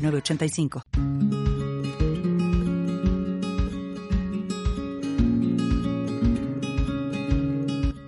[0.00, 0.82] 906985.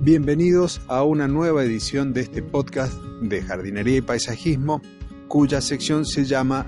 [0.00, 4.80] Bienvenidos a una nueva edición de este podcast de jardinería y paisajismo,
[5.26, 6.66] cuya sección se llama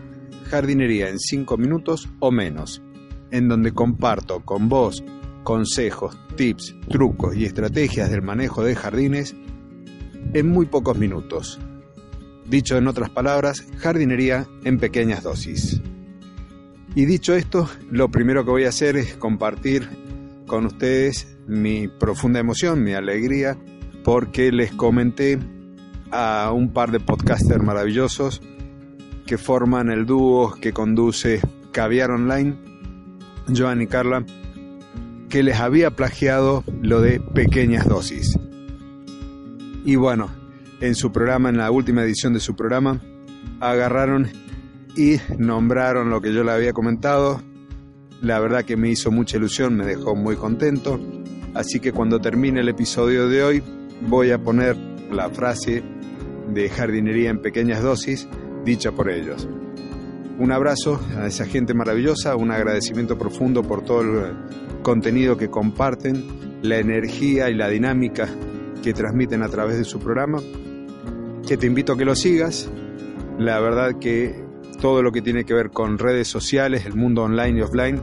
[0.51, 2.83] Jardinería en 5 minutos o menos,
[3.31, 5.05] en donde comparto con vos
[5.45, 9.37] consejos, tips, trucos y estrategias del manejo de jardines
[10.35, 11.59] en muy pocos minutos.
[12.49, 15.83] Dicho en otras palabras, jardinería en pequeñas dosis.
[16.95, 19.89] Y dicho esto, lo primero que voy a hacer es compartir
[20.47, 23.59] con ustedes mi profunda emoción, mi alegría,
[24.03, 25.39] porque les comenté
[26.11, 28.41] a un par de podcasters maravillosos
[29.27, 32.57] que forman el dúo que conduce Caviar Online,
[33.55, 34.25] Joan y Carla,
[35.29, 38.39] que les había plagiado lo de pequeñas dosis.
[39.85, 40.31] Y bueno,
[40.81, 43.01] en su programa, en la última edición de su programa,
[43.61, 44.29] agarraron
[44.97, 47.43] y nombraron lo que yo le había comentado.
[48.21, 51.01] La verdad que me hizo mucha ilusión, me dejó muy contento.
[51.55, 53.63] Así que cuando termine el episodio de hoy,
[54.03, 54.77] voy a poner
[55.11, 55.83] la frase
[56.53, 58.29] de jardinería en pequeñas dosis
[58.65, 59.49] dicha por ellos.
[60.39, 64.37] Un abrazo a esa gente maravillosa, un agradecimiento profundo por todo el
[64.83, 68.29] contenido que comparten, la energía y la dinámica
[68.83, 70.41] que transmiten a través de su programa,
[71.49, 72.71] que te invito a que lo sigas.
[73.39, 74.45] La verdad que
[74.83, 78.03] todo lo que tiene que ver con redes sociales, el mundo online y offline,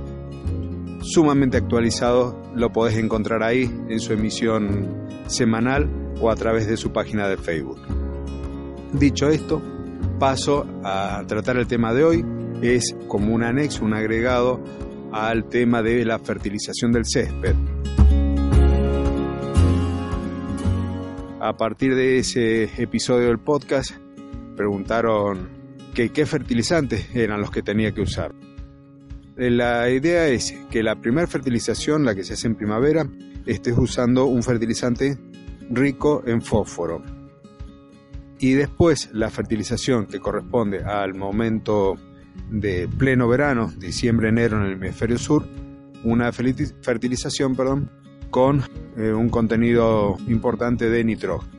[1.02, 5.88] sumamente actualizado, lo podés encontrar ahí en su emisión semanal
[6.19, 7.80] o a través de su página de Facebook.
[8.94, 9.62] Dicho esto,
[10.18, 12.25] paso a tratar el tema de hoy.
[12.64, 14.59] Es como un anexo, un agregado
[15.12, 17.53] al tema de la fertilización del césped.
[21.45, 23.91] A partir de ese episodio del podcast,
[24.57, 25.47] preguntaron
[25.94, 28.33] qué fertilizantes eran los que tenía que usar.
[29.35, 33.07] La idea es que la primera fertilización, la que se hace en primavera,
[33.45, 35.19] estés usando un fertilizante
[35.69, 37.03] rico en fósforo,
[38.39, 41.94] y después la fertilización que corresponde al momento
[42.50, 45.45] de pleno verano, diciembre-enero en el hemisferio sur,
[46.03, 47.91] una fertilización perdón,
[48.30, 48.63] con
[48.97, 51.52] eh, un contenido importante de nitrógeno.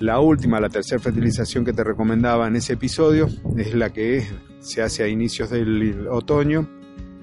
[0.00, 4.26] La última, la tercera fertilización que te recomendaba en ese episodio es la que
[4.60, 6.68] se hace a inicios del otoño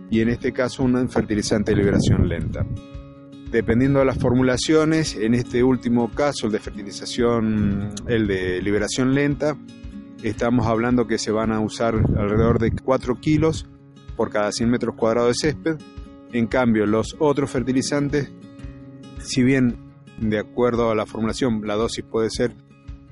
[0.10, 2.66] y en este caso un fertilizante de liberación lenta
[3.54, 9.56] dependiendo de las formulaciones, en este último caso, el de fertilización, el de liberación lenta,
[10.24, 13.68] estamos hablando que se van a usar alrededor de 4 kilos
[14.18, 15.78] por cada 100 metros cuadrados de césped.
[16.32, 18.32] En cambio, los otros fertilizantes,
[19.24, 19.78] si bien
[20.20, 22.54] de acuerdo a la formulación la dosis puede ser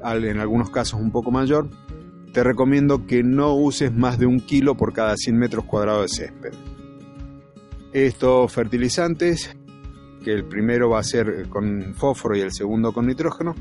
[0.03, 1.69] en algunos casos un poco mayor,
[2.33, 6.25] te recomiendo que no uses más de un kilo por cada 100 metros cuadrados de
[6.25, 6.53] césped.
[7.94, 9.55] Estos fertilizantes
[10.23, 13.55] que el primero va a ser con fósforo y el segundo con nitrógeno.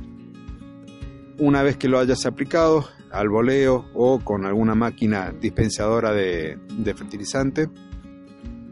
[1.38, 6.58] Una vez que lo hayas aplicado al voleo o con alguna máquina dispensadora de,
[6.96, 7.68] fertilizante,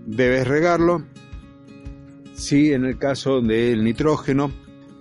[0.07, 1.05] debes regarlo.
[2.39, 4.53] Si en el caso del nitrógeno,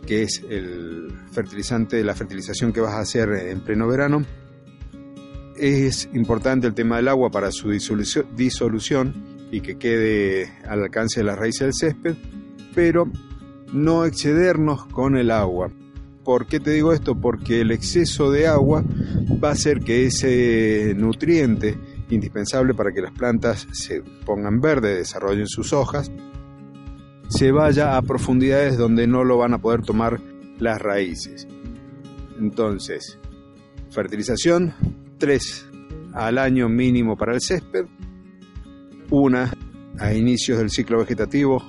[0.08, 4.26] que es el fertilizante, la fertilización que vas a hacer en pleno verano,
[5.56, 9.14] es importante el tema del agua para su disolución
[9.52, 12.16] y que quede al alcance de la raíz del césped
[12.74, 13.10] pero
[13.72, 15.72] no excedernos con el agua.
[16.24, 17.20] ¿Por qué te digo esto?
[17.20, 18.84] Porque el exceso de agua
[19.44, 21.78] va a hacer que ese nutriente
[22.10, 26.12] indispensable para que las plantas se pongan verde, desarrollen sus hojas,
[27.30, 30.20] se vaya a profundidades donde no lo van a poder tomar
[30.60, 31.48] las raíces.
[32.40, 33.18] Entonces,
[33.90, 34.74] fertilización,
[35.18, 35.68] tres
[36.14, 37.86] al año mínimo para el césped,
[39.10, 39.52] una
[40.00, 41.64] a inicios del ciclo vegetativo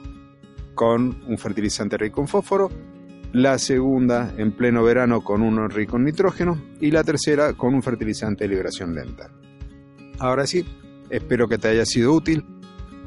[0.75, 2.71] con un fertilizante rico en fósforo,
[3.33, 7.83] la segunda en pleno verano con uno rico en nitrógeno y la tercera con un
[7.83, 9.31] fertilizante de liberación lenta.
[10.19, 10.65] Ahora sí,
[11.11, 12.45] espero que te haya sido útil.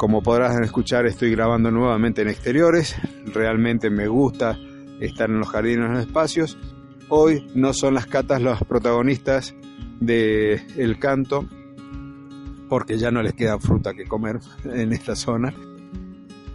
[0.01, 2.95] Como podrás escuchar, estoy grabando nuevamente en exteriores.
[3.23, 4.57] Realmente me gusta
[4.99, 6.57] estar en los jardines, en los espacios.
[7.07, 9.53] Hoy no son las catas los protagonistas
[9.99, 11.47] del el canto,
[12.67, 15.53] porque ya no les queda fruta que comer en esta zona.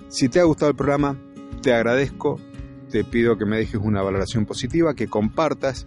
[0.08, 1.16] Si te ha gustado el programa,
[1.62, 2.40] te agradezco,
[2.90, 5.86] te pido que me dejes una valoración positiva, que compartas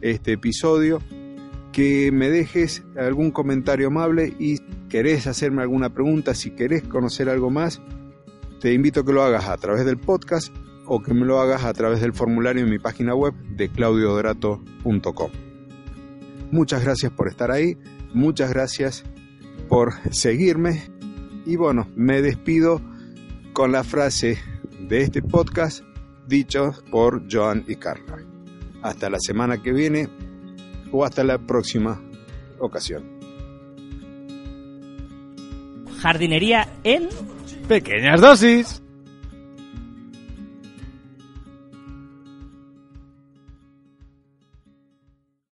[0.00, 1.02] este episodio,
[1.72, 4.58] que me dejes algún comentario amable y
[4.90, 7.80] querés hacerme alguna pregunta, si querés conocer algo más,
[8.60, 10.54] te invito a que lo hagas a través del podcast
[10.84, 15.30] o que me lo hagas a través del formulario en mi página web de claudiodorato.com.
[16.50, 17.78] Muchas gracias por estar ahí,
[18.12, 19.04] muchas gracias
[19.68, 20.82] por seguirme
[21.46, 22.82] y bueno, me despido
[23.52, 24.38] con la frase
[24.88, 25.84] de este podcast
[26.26, 28.18] dicho por Joan y Carla.
[28.82, 30.08] Hasta la semana que viene
[30.90, 32.02] o hasta la próxima
[32.58, 33.19] ocasión.
[36.00, 37.08] Jardinería en
[37.68, 38.79] Pequeñas dosis.